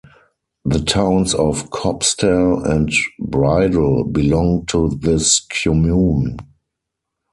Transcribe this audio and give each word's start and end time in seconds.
The 0.65 0.79
towns 0.79 1.35
of 1.35 1.69
Kopstal 1.69 2.65
and 2.67 2.91
Bridel 3.19 4.03
belong 4.11 4.65
to 4.65 4.89
this 4.99 5.41
commune. 5.41 6.37